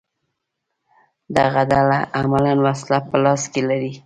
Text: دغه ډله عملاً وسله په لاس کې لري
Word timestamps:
دغه 1.37 1.61
ډله 1.71 1.97
عملاً 2.19 2.53
وسله 2.65 2.97
په 3.09 3.15
لاس 3.23 3.41
کې 3.51 3.61
لري 3.69 3.91